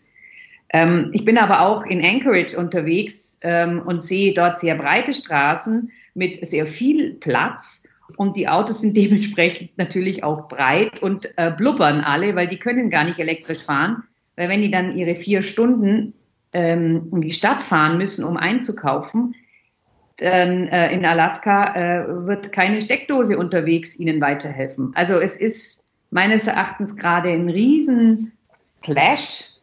Ähm, 0.74 1.10
ich 1.12 1.24
bin 1.24 1.38
aber 1.38 1.60
auch 1.60 1.86
in 1.86 2.04
Anchorage 2.04 2.58
unterwegs 2.58 3.38
ähm, 3.44 3.80
und 3.86 4.02
sehe 4.02 4.34
dort 4.34 4.58
sehr 4.58 4.74
breite 4.74 5.14
Straßen 5.14 5.90
mit 6.14 6.44
sehr 6.44 6.66
viel 6.66 7.14
Platz 7.14 7.88
und 8.16 8.36
die 8.36 8.48
Autos 8.48 8.80
sind 8.80 8.96
dementsprechend 8.96 9.78
natürlich 9.78 10.24
auch 10.24 10.48
breit 10.48 11.00
und 11.00 11.32
äh, 11.36 11.52
blubbern 11.52 12.00
alle, 12.00 12.34
weil 12.34 12.48
die 12.48 12.58
können 12.58 12.90
gar 12.90 13.04
nicht 13.04 13.20
elektrisch 13.20 13.62
fahren. 13.62 14.02
Weil 14.34 14.48
wenn 14.48 14.62
die 14.62 14.70
dann 14.70 14.98
ihre 14.98 15.14
vier 15.14 15.42
Stunden 15.42 16.12
ähm, 16.52 17.06
um 17.12 17.22
die 17.22 17.30
Stadt 17.30 17.62
fahren 17.62 17.96
müssen, 17.96 18.24
um 18.24 18.36
einzukaufen, 18.36 19.36
dann 20.16 20.66
äh, 20.66 20.92
in 20.92 21.04
Alaska 21.04 21.74
äh, 21.76 22.26
wird 22.26 22.50
keine 22.50 22.80
Steckdose 22.80 23.38
unterwegs 23.38 23.98
ihnen 24.00 24.20
weiterhelfen. 24.20 24.90
Also 24.96 25.20
es 25.20 25.36
ist 25.36 25.86
meines 26.10 26.48
Erachtens 26.48 26.96
gerade 26.96 27.28
ein 27.28 27.48
riesen 27.48 28.32
Clash, 28.82 29.53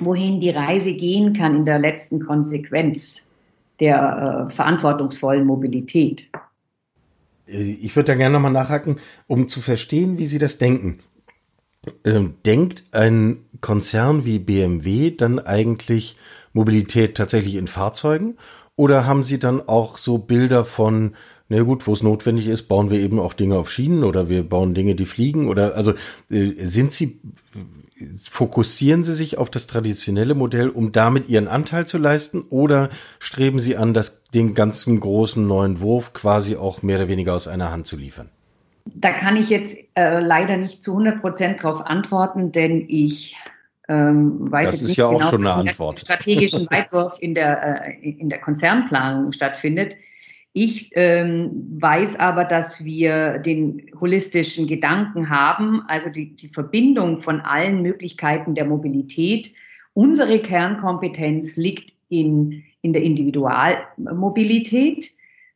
wohin 0.00 0.40
die 0.40 0.50
Reise 0.50 0.94
gehen 0.94 1.34
kann 1.34 1.56
in 1.56 1.64
der 1.64 1.78
letzten 1.78 2.24
Konsequenz 2.24 3.32
der 3.80 4.48
äh, 4.48 4.52
verantwortungsvollen 4.52 5.46
Mobilität. 5.46 6.30
Äh, 7.46 7.72
ich 7.72 7.94
würde 7.96 8.12
da 8.12 8.14
gerne 8.14 8.34
nochmal 8.34 8.52
nachhaken, 8.52 8.96
um 9.26 9.48
zu 9.48 9.60
verstehen, 9.60 10.18
wie 10.18 10.26
Sie 10.26 10.38
das 10.38 10.58
denken. 10.58 11.00
Ähm, 12.04 12.34
denkt 12.44 12.84
ein 12.92 13.38
Konzern 13.62 14.26
wie 14.26 14.38
BMW 14.38 15.10
dann 15.10 15.38
eigentlich 15.38 16.16
Mobilität 16.52 17.16
tatsächlich 17.16 17.54
in 17.54 17.68
Fahrzeugen? 17.68 18.36
Oder 18.76 19.06
haben 19.06 19.24
Sie 19.24 19.38
dann 19.38 19.66
auch 19.66 19.98
so 19.98 20.18
Bilder 20.18 20.64
von, 20.64 21.14
na 21.48 21.62
gut, 21.62 21.86
wo 21.86 21.92
es 21.92 22.02
notwendig 22.02 22.46
ist, 22.48 22.64
bauen 22.64 22.90
wir 22.90 23.00
eben 23.00 23.18
auch 23.18 23.34
Dinge 23.34 23.56
auf 23.56 23.70
Schienen 23.70 24.04
oder 24.04 24.28
wir 24.28 24.42
bauen 24.42 24.74
Dinge, 24.74 24.94
die 24.94 25.06
fliegen? 25.06 25.48
Oder 25.48 25.74
also 25.74 25.92
äh, 26.30 26.52
sind 26.58 26.92
Sie 26.92 27.20
fokussieren 28.28 29.04
Sie 29.04 29.14
sich 29.14 29.38
auf 29.38 29.50
das 29.50 29.66
traditionelle 29.66 30.34
Modell, 30.34 30.68
um 30.68 30.92
damit 30.92 31.28
Ihren 31.28 31.48
Anteil 31.48 31.86
zu 31.86 31.98
leisten, 31.98 32.42
oder 32.50 32.90
streben 33.18 33.60
Sie 33.60 33.76
an, 33.76 33.94
das, 33.94 34.22
den 34.34 34.54
ganzen 34.54 35.00
großen 35.00 35.46
neuen 35.46 35.80
Wurf 35.80 36.12
quasi 36.12 36.56
auch 36.56 36.82
mehr 36.82 36.98
oder 36.98 37.08
weniger 37.08 37.34
aus 37.34 37.48
einer 37.48 37.70
Hand 37.70 37.86
zu 37.86 37.96
liefern? 37.96 38.28
Da 38.86 39.10
kann 39.12 39.36
ich 39.36 39.50
jetzt 39.50 39.78
äh, 39.94 40.20
leider 40.20 40.56
nicht 40.56 40.82
zu 40.82 40.92
100 40.92 41.20
Prozent 41.20 41.62
darauf 41.62 41.84
antworten, 41.86 42.52
denn 42.52 42.84
ich 42.88 43.36
ähm, 43.88 44.50
weiß 44.50 44.70
das 44.70 44.74
jetzt 44.74 44.82
ist 44.82 44.88
nicht 44.88 44.96
ja 44.98 45.10
genau, 45.10 45.24
auch 45.24 45.30
schon 45.30 45.46
eine 45.46 45.70
Antwort. 45.70 46.00
strategischen 46.00 46.66
Weitwurf 46.70 47.18
in 47.20 47.34
der, 47.34 47.88
äh, 47.88 48.08
in 48.08 48.28
der 48.28 48.40
Konzernplanung 48.40 49.32
stattfindet. 49.32 49.96
Ich 50.52 50.90
ähm, 50.94 51.78
weiß 51.80 52.18
aber, 52.18 52.44
dass 52.44 52.84
wir 52.84 53.38
den 53.38 53.88
holistischen 54.00 54.66
Gedanken 54.66 55.30
haben, 55.30 55.82
also 55.86 56.10
die, 56.10 56.34
die 56.34 56.48
Verbindung 56.48 57.18
von 57.18 57.40
allen 57.40 57.82
Möglichkeiten 57.82 58.54
der 58.54 58.64
Mobilität. 58.64 59.52
Unsere 59.94 60.40
Kernkompetenz 60.40 61.56
liegt 61.56 61.92
in, 62.08 62.64
in 62.82 62.92
der 62.92 63.02
Individualmobilität. 63.02 65.08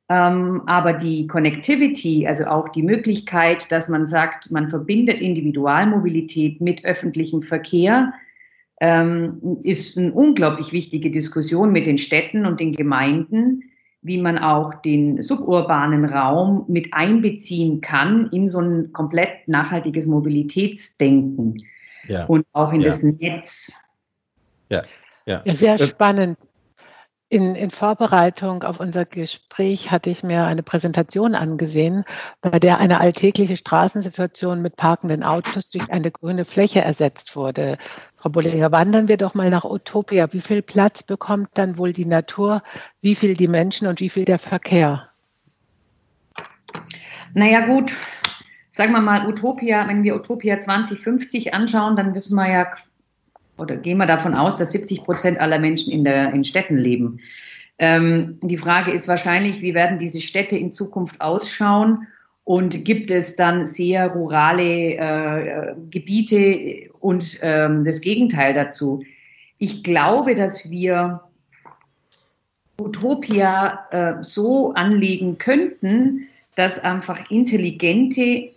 Ähm, 0.08 0.62
aber 0.66 0.92
die 0.92 1.26
Connectivity, 1.26 2.26
also 2.26 2.44
auch 2.44 2.68
die 2.68 2.82
Möglichkeit, 2.82 3.70
dass 3.72 3.88
man 3.88 4.06
sagt, 4.06 4.50
man 4.50 4.68
verbindet 4.68 5.20
Individualmobilität 5.20 6.60
mit 6.60 6.84
öffentlichem 6.84 7.42
Verkehr, 7.42 8.12
ähm, 8.80 9.58
ist 9.62 9.98
eine 9.98 10.12
unglaublich 10.12 10.72
wichtige 10.72 11.10
Diskussion 11.10 11.72
mit 11.72 11.86
den 11.86 11.98
Städten 11.98 12.44
und 12.44 12.60
den 12.60 12.72
Gemeinden 12.72 13.70
wie 14.04 14.18
man 14.18 14.38
auch 14.38 14.74
den 14.74 15.22
suburbanen 15.22 16.04
Raum 16.04 16.66
mit 16.68 16.92
einbeziehen 16.92 17.80
kann 17.80 18.28
in 18.32 18.48
so 18.48 18.60
ein 18.60 18.92
komplett 18.92 19.48
nachhaltiges 19.48 20.06
Mobilitätsdenken 20.06 21.64
ja. 22.06 22.26
und 22.26 22.46
auch 22.52 22.72
in 22.72 22.82
ja. 22.82 22.88
das 22.88 23.02
Netz. 23.02 23.82
Ja, 24.68 24.82
ja. 25.24 25.42
ja 25.44 25.54
sehr 25.54 25.78
spannend. 25.78 26.38
In, 27.30 27.54
in, 27.54 27.70
Vorbereitung 27.70 28.62
auf 28.62 28.78
unser 28.78 29.06
Gespräch 29.06 29.90
hatte 29.90 30.10
ich 30.10 30.22
mir 30.22 30.44
eine 30.44 30.62
Präsentation 30.62 31.34
angesehen, 31.34 32.04
bei 32.42 32.58
der 32.58 32.78
eine 32.78 33.00
alltägliche 33.00 33.56
Straßensituation 33.56 34.60
mit 34.60 34.76
parkenden 34.76 35.24
Autos 35.24 35.70
durch 35.70 35.90
eine 35.90 36.10
grüne 36.10 36.44
Fläche 36.44 36.82
ersetzt 36.82 37.34
wurde. 37.34 37.78
Frau 38.24 38.30
Bullinger, 38.30 38.72
wandern 38.72 39.06
wir 39.06 39.18
doch 39.18 39.34
mal 39.34 39.50
nach 39.50 39.64
Utopia. 39.64 40.32
Wie 40.32 40.40
viel 40.40 40.62
Platz 40.62 41.02
bekommt 41.02 41.50
dann 41.52 41.76
wohl 41.76 41.92
die 41.92 42.06
Natur, 42.06 42.62
wie 43.02 43.14
viel 43.14 43.34
die 43.34 43.48
Menschen 43.48 43.86
und 43.86 44.00
wie 44.00 44.08
viel 44.08 44.24
der 44.24 44.38
Verkehr? 44.38 45.10
Naja 47.34 47.66
gut, 47.66 47.92
sagen 48.70 48.92
wir 48.92 49.02
mal 49.02 49.28
Utopia, 49.28 49.86
wenn 49.88 50.04
wir 50.04 50.16
Utopia 50.16 50.58
2050 50.58 51.52
anschauen, 51.52 51.96
dann 51.96 52.14
wissen 52.14 52.34
wir 52.36 52.50
ja, 52.50 52.66
oder 53.58 53.76
gehen 53.76 53.98
wir 53.98 54.06
davon 54.06 54.32
aus, 54.32 54.56
dass 54.56 54.72
70 54.72 55.04
Prozent 55.04 55.38
aller 55.38 55.58
Menschen 55.58 55.92
in, 55.92 56.04
der, 56.04 56.32
in 56.32 56.44
Städten 56.44 56.78
leben. 56.78 57.20
Ähm, 57.78 58.38
die 58.42 58.56
Frage 58.56 58.92
ist 58.92 59.06
wahrscheinlich, 59.06 59.60
wie 59.60 59.74
werden 59.74 59.98
diese 59.98 60.22
Städte 60.22 60.56
in 60.56 60.72
Zukunft 60.72 61.20
ausschauen? 61.20 62.06
Und 62.44 62.84
gibt 62.84 63.10
es 63.10 63.36
dann 63.36 63.64
sehr 63.64 64.08
rurale 64.08 64.96
äh, 64.96 65.74
Gebiete 65.90 66.90
und 67.00 67.38
ähm, 67.40 67.84
das 67.84 68.02
Gegenteil 68.02 68.52
dazu? 68.52 69.02
Ich 69.58 69.82
glaube, 69.82 70.34
dass 70.34 70.70
wir 70.70 71.22
Utopia 72.78 73.86
äh, 73.90 74.14
so 74.22 74.74
anlegen 74.74 75.38
könnten, 75.38 76.28
dass 76.54 76.78
einfach 76.78 77.30
intelligente 77.30 78.50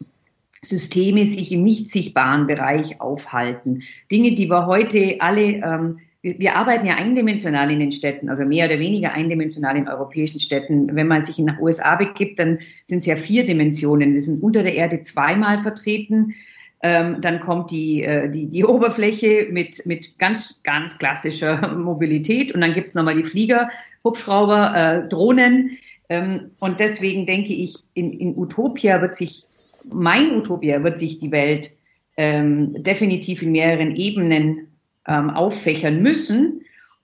Systeme 0.62 1.26
sich 1.26 1.52
im 1.52 1.64
nicht 1.64 1.92
sichtbaren 1.92 2.48
Bereich 2.48 3.00
aufhalten. 3.00 3.84
Dinge, 4.12 4.34
die 4.34 4.50
wir 4.50 4.66
heute 4.66 5.18
alle, 5.20 5.62
ähm, 5.64 6.00
wir, 6.38 6.56
arbeiten 6.56 6.86
ja 6.86 6.96
eindimensional 6.96 7.72
in 7.72 7.80
den 7.80 7.92
Städten, 7.92 8.30
also 8.30 8.44
mehr 8.46 8.68
oder 8.68 8.80
weniger 8.80 9.14
eindimensional 9.14 9.78
in 9.78 9.88
europäischen 9.88 10.40
Städten. 10.40 10.96
Wenn 10.96 11.08
man 11.08 11.22
sich 11.22 11.38
nach 11.40 11.60
USA 11.60 11.96
begibt, 11.96 12.40
dann 12.40 12.60
sind 12.84 13.00
es 13.00 13.06
ja 13.06 13.16
vier 13.16 13.46
Dimensionen. 13.46 14.14
Wir 14.14 14.22
sind 14.22 14.44
unter 14.44 14.64
der 14.64 14.76
Erde 14.76 15.02
zweimal 15.02 15.62
vertreten. 15.62 16.36
Ähm, 16.84 17.22
dann 17.22 17.40
kommt 17.40 17.72
die, 17.72 18.04
äh, 18.04 18.30
die, 18.30 18.48
die 18.48 18.64
Oberfläche 18.64 19.48
mit, 19.50 19.86
mit 19.86 20.20
ganz, 20.20 20.62
ganz 20.64 20.98
klassischer 20.98 21.68
Mobilität 21.76 22.54
und 22.54 22.62
dann 22.62 22.74
gibt 22.74 22.90
es 22.90 22.96
nochmal 22.96 23.16
die 23.16 23.24
Flieger, 23.24 23.70
Hubschrauber, 24.04 24.76
äh, 24.76 25.08
Drohnen. 25.08 25.78
Ähm, 26.10 26.52
und 26.60 26.80
deswegen 26.80 27.26
denke 27.26 27.54
ich, 27.54 27.78
in, 27.96 28.14
in 28.14 28.38
Utopia 28.38 29.02
wird 29.02 29.16
sich, 29.16 29.44
mein 29.92 30.36
Utopia 30.36 30.84
wird 30.84 31.00
sich 31.00 31.18
die 31.18 31.32
Welt 31.32 31.72
ähm, 32.16 32.82
definitiv 32.84 33.42
in 33.42 33.52
mehreren 33.52 33.96
Ebenen 33.96 34.67
ähm, 35.08 35.30
auffächern 35.30 36.02
müssen, 36.02 36.62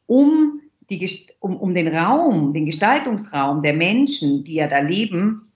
um, 0.08 0.62
die, 0.90 1.08
um, 1.40 1.58
um 1.58 1.74
den 1.74 1.88
Raum, 1.88 2.54
den 2.54 2.66
Gestaltungsraum 2.66 3.62
der 3.62 3.74
Menschen, 3.74 4.44
die 4.44 4.56
ja 4.56 4.68
da 4.68 4.80
leben, 4.80 5.52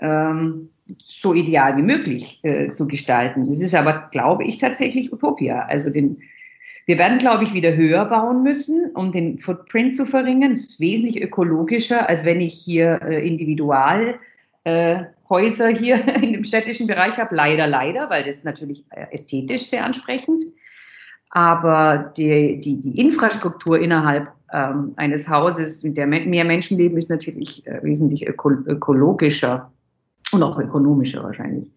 ähm, 0.00 0.68
so 0.98 1.32
ideal 1.34 1.76
wie 1.76 1.82
möglich 1.82 2.40
äh, 2.42 2.70
zu 2.72 2.86
gestalten. 2.86 3.46
Das 3.46 3.60
ist 3.60 3.74
aber, 3.74 4.08
glaube 4.10 4.44
ich, 4.44 4.58
tatsächlich 4.58 5.12
Utopia. 5.12 5.60
Also 5.60 5.90
den, 5.90 6.20
wir 6.86 6.98
werden, 6.98 7.18
glaube 7.18 7.44
ich, 7.44 7.54
wieder 7.54 7.74
höher 7.74 8.04
bauen 8.06 8.42
müssen, 8.42 8.90
um 8.94 9.12
den 9.12 9.38
Footprint 9.38 9.94
zu 9.94 10.04
verringern. 10.04 10.52
Es 10.52 10.64
ist 10.64 10.80
wesentlich 10.80 11.22
ökologischer, 11.22 12.08
als 12.08 12.24
wenn 12.24 12.40
ich 12.40 12.54
hier 12.54 13.00
äh, 13.02 13.26
Individualhäuser 13.26 14.18
äh, 14.64 15.74
hier 15.74 16.16
in 16.22 16.32
dem 16.32 16.44
städtischen 16.44 16.86
Bereich 16.88 17.16
habe. 17.16 17.34
Leider, 17.34 17.66
leider, 17.66 18.10
weil 18.10 18.24
das 18.24 18.44
natürlich 18.44 18.84
äh, 18.90 19.06
ästhetisch 19.12 19.62
sehr 19.66 19.84
ansprechend. 19.84 20.42
Aber 21.34 22.12
die, 22.16 22.60
die, 22.60 22.78
die 22.78 23.00
Infrastruktur 23.00 23.78
innerhalb 23.80 24.28
ähm, 24.52 24.92
eines 24.96 25.28
Hauses, 25.28 25.82
mit 25.82 25.96
der 25.96 26.06
mehr 26.06 26.44
Menschen 26.44 26.76
leben, 26.76 26.98
ist 26.98 27.08
natürlich 27.08 27.66
äh, 27.66 27.82
wesentlich 27.82 28.26
öko 28.28 28.50
ökologischer 28.50 29.72
und 30.32 30.42
auch 30.42 30.58
ökonomischer 30.58 31.22
wahrscheinlich. 31.22 31.72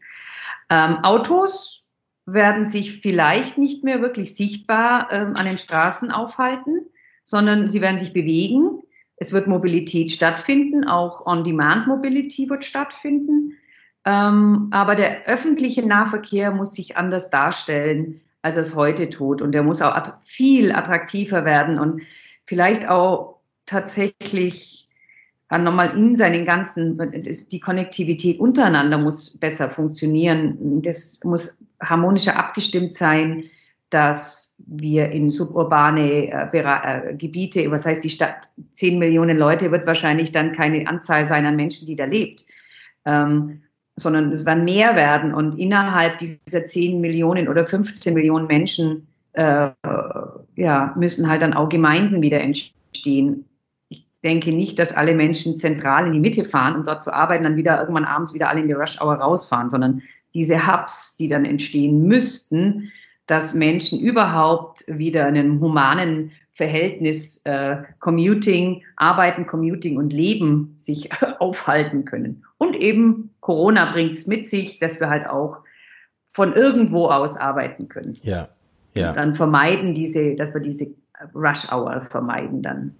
Ähm, 0.69 0.97
Autos 1.03 1.87
werden 2.25 2.65
sich 2.65 2.99
vielleicht 3.01 3.57
nicht 3.57 3.85
mehr 3.85 4.01
wirklich 4.01 4.35
sichtbar 4.35 5.07
ähm, 5.11 5.35
an 5.37 5.45
den 5.45 5.57
Straßen 5.57 6.11
aufhalten, 6.11 6.81
sondern 7.23 7.69
sie 7.69 7.79
werden 7.79 7.97
sich 7.97 8.11
bewegen. 8.11 8.81
Es 9.15 9.31
wird 9.31 9.47
Mobilität 9.47 10.11
stattfinden, 10.11 10.83
auch 10.83 11.25
On-Demand-Mobility 11.25 12.49
wird 12.49 12.65
stattfinden. 12.65 13.53
Ähm, 14.03 14.67
aber 14.71 14.95
der 14.95 15.25
öffentliche 15.27 15.85
Nahverkehr 15.85 16.51
muss 16.51 16.73
sich 16.73 16.97
anders 16.97 17.29
darstellen, 17.29 18.19
als 18.45 18.57
es 18.57 18.75
heute 18.75 19.09
tut. 19.09 19.41
Und 19.41 19.53
der 19.53 19.63
muss 19.63 19.81
auch 19.81 19.95
att 19.95 20.13
viel 20.23 20.71
attraktiver 20.71 21.45
werden 21.45 21.79
und 21.79 22.03
vielleicht 22.43 22.87
auch 22.87 23.39
tatsächlich 23.65 24.87
nochmal 25.49 25.97
in 25.97 26.15
seinen 26.15 26.45
ganzen, 26.45 26.99
die 27.51 27.59
Konnektivität 27.59 28.39
untereinander 28.39 28.99
muss 28.99 29.35
besser 29.37 29.69
funktionieren. 29.69 30.81
Das 30.83 31.21
muss 31.23 31.59
harmonischer 31.81 32.37
abgestimmt 32.37 32.93
sein, 32.93 33.45
dass 33.89 34.61
wir 34.67 35.09
in 35.09 35.31
suburbane 35.31 36.27
äh, 36.53 36.57
äh, 36.59 37.15
Gebiete, 37.15 37.71
was 37.71 37.85
heißt 37.85 38.03
die 38.03 38.09
Stadt, 38.11 38.49
10 38.71 38.99
Millionen 38.99 39.37
Leute 39.37 39.71
wird 39.71 39.87
wahrscheinlich 39.87 40.31
dann 40.31 40.51
keine 40.51 40.87
Anzahl 40.87 41.25
sein 41.25 41.45
an 41.47 41.55
Menschen, 41.55 41.87
die 41.87 41.95
da 41.95 42.05
lebt, 42.05 42.45
ähm, 43.05 43.61
sondern 43.97 44.31
es 44.31 44.45
werden 44.45 44.65
mehr 44.65 44.95
werden 44.95 45.33
und 45.33 45.57
innerhalb 45.57 46.17
dieser 46.17 46.65
10 46.65 46.99
Millionen 46.99 47.47
oder 47.47 47.65
15 47.65 48.13
Millionen 48.13 48.47
Menschen 48.47 49.07
äh, 49.33 49.69
ja, 50.55 50.93
müssen 50.97 51.29
halt 51.29 51.41
dann 51.41 51.53
auch 51.53 51.69
Gemeinden 51.69 52.21
wieder 52.21 52.41
entstehen 52.41 53.45
denke 54.25 54.51
nicht, 54.51 54.79
dass 54.79 54.91
alle 54.91 55.13
Menschen 55.13 55.55
zentral 55.55 56.07
in 56.07 56.13
die 56.13 56.19
Mitte 56.19 56.43
fahren, 56.43 56.75
um 56.75 56.83
dort 56.83 57.03
zu 57.03 57.13
arbeiten, 57.13 57.43
dann 57.43 57.55
wieder 57.55 57.79
irgendwann 57.79 58.05
abends 58.05 58.33
wieder 58.33 58.49
alle 58.49 58.61
in 58.61 58.67
die 58.67 58.73
Rush 58.73 58.99
Hour 58.99 59.15
rausfahren, 59.15 59.69
sondern 59.69 60.01
diese 60.33 60.67
Hubs, 60.67 61.15
die 61.15 61.29
dann 61.29 61.45
entstehen 61.45 62.07
müssten, 62.07 62.91
dass 63.27 63.53
Menschen 63.53 63.99
überhaupt 63.99 64.83
wieder 64.87 65.29
in 65.29 65.37
einem 65.37 65.59
humanen 65.61 66.31
Verhältnis 66.53 67.45
äh, 67.45 67.77
Commuting, 67.99 68.83
Arbeiten, 68.95 69.45
Commuting 69.45 69.97
und 69.97 70.11
Leben 70.11 70.73
sich 70.77 71.09
aufhalten 71.39 72.05
können. 72.05 72.43
Und 72.57 72.75
eben 72.75 73.29
Corona 73.45 73.91
bringt 73.91 74.13
es 74.13 74.25
mit 74.25 74.47
sich, 74.47 74.79
dass 74.79 74.99
wir 74.99 75.07
halt 75.07 75.29
auch 75.29 75.59
von 76.25 76.53
irgendwo 76.53 77.09
aus 77.09 77.37
arbeiten 77.37 77.87
können. 77.87 78.17
Ja. 78.23 78.47
ja. 78.95 79.09
Und 79.09 79.17
dann 79.17 79.35
vermeiden 79.35 79.93
diese, 79.93 80.33
dass 80.33 80.51
wir 80.55 80.61
diese 80.61 80.95
Rush 81.35 81.71
Hour 81.71 82.01
vermeiden 82.01 82.63
dann. 82.63 82.95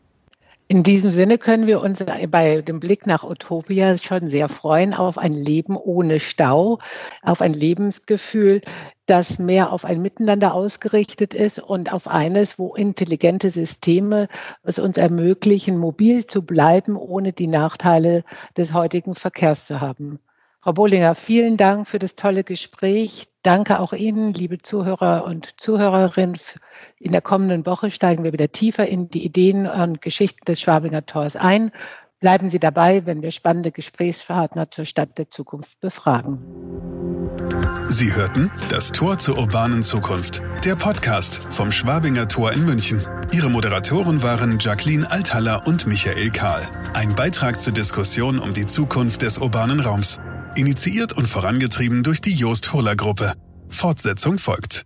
In 0.67 0.83
diesem 0.83 1.09
Sinne 1.09 1.39
können 1.39 1.65
wir 1.65 1.81
uns 1.81 2.05
bei 2.29 2.61
dem 2.61 2.79
Blick 2.79 3.07
nach 3.07 3.23
Utopia 3.23 3.97
schon 3.97 4.27
sehr 4.27 4.47
freuen 4.47 4.93
auf 4.93 5.17
ein 5.17 5.33
Leben 5.33 5.77
ohne 5.77 6.19
Stau, 6.19 6.77
auf 7.23 7.41
ein 7.41 7.53
Lebensgefühl, 7.53 8.61
das 9.07 9.39
mehr 9.39 9.71
auf 9.71 9.83
ein 9.83 9.99
Miteinander 10.03 10.53
ausgerichtet 10.53 11.33
ist 11.33 11.57
und 11.57 11.91
auf 11.91 12.07
eines, 12.07 12.59
wo 12.59 12.75
intelligente 12.75 13.49
Systeme 13.49 14.27
es 14.61 14.77
uns 14.77 14.97
ermöglichen, 14.97 15.79
mobil 15.79 16.27
zu 16.27 16.43
bleiben, 16.43 16.95
ohne 16.97 17.33
die 17.33 17.47
Nachteile 17.47 18.23
des 18.55 18.75
heutigen 18.75 19.15
Verkehrs 19.15 19.65
zu 19.65 19.81
haben. 19.81 20.19
Frau 20.65 20.73
Bollinger, 20.73 21.13
vielen 21.13 21.57
Dank 21.57 21.87
für 21.87 21.99
das 21.99 22.15
tolle 22.15 22.43
Gespräch. 22.43 23.27
Danke 23.43 23.79
auch 23.79 23.93
Ihnen, 23.93 24.33
liebe 24.33 24.57
Zuhörer 24.57 25.23
und 25.23 25.61
Zuhörerinnen. 25.61 26.39
In 26.97 27.11
der 27.11 27.21
kommenden 27.21 27.67
Woche 27.67 27.91
steigen 27.91 28.23
wir 28.23 28.33
wieder 28.33 28.51
tiefer 28.51 28.87
in 28.87 29.07
die 29.07 29.23
Ideen 29.23 29.67
und 29.67 30.01
Geschichten 30.01 30.43
des 30.47 30.59
Schwabinger 30.59 31.05
Tors 31.05 31.35
ein. 31.35 31.69
Bleiben 32.19 32.49
Sie 32.49 32.59
dabei, 32.59 33.05
wenn 33.05 33.21
wir 33.21 33.29
spannende 33.29 33.71
Gesprächspartner 33.71 34.71
zur 34.71 34.85
Stadt 34.85 35.19
der 35.19 35.29
Zukunft 35.29 35.79
befragen. 35.81 36.41
Sie 37.87 38.15
hörten 38.15 38.49
das 38.69 38.91
Tor 38.91 39.19
zur 39.19 39.37
urbanen 39.37 39.83
Zukunft, 39.83 40.41
der 40.63 40.75
Podcast 40.75 41.53
vom 41.53 41.71
Schwabinger 41.71 42.27
Tor 42.27 42.53
in 42.53 42.65
München. 42.65 43.03
Ihre 43.31 43.51
Moderatoren 43.51 44.23
waren 44.23 44.57
Jacqueline 44.59 45.11
Althaller 45.11 45.67
und 45.67 45.85
Michael 45.85 46.31
Kahl. 46.31 46.67
Ein 46.95 47.13
Beitrag 47.13 47.61
zur 47.61 47.73
Diskussion 47.73 48.39
um 48.39 48.55
die 48.55 48.65
Zukunft 48.65 49.21
des 49.21 49.37
urbanen 49.37 49.79
Raums. 49.79 50.19
Initiiert 50.57 51.11
und 51.11 51.27
vorangetrieben 51.27 52.01
durch 52.03 52.21
die 52.21 52.33
Joost 52.33 52.71
Hurler 52.71 52.95
Gruppe. 52.95 53.33
Fortsetzung 53.67 54.37
folgt. 54.37 54.85